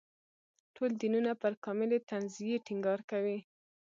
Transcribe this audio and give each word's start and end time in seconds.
ټول 0.75 0.91
دینونه 1.01 1.31
پر 1.41 1.53
کاملې 1.63 1.97
تنزیې 2.09 2.57
ټینګار 2.65 2.99
کوي. 3.11 3.39